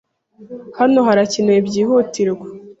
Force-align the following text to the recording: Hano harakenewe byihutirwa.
Hano 0.79 0.99
harakenewe 1.07 1.59
byihutirwa. 1.67 2.47